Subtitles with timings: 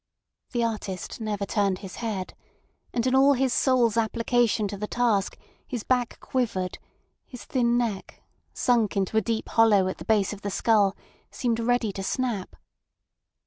[0.53, 2.33] The artist never turned his head;
[2.91, 6.79] and in all his soul's application to the task his back quivered,
[7.27, 10.95] his thin neck, sunk into a deep hollow at the base of the skull,
[11.29, 12.55] seemed ready to snap.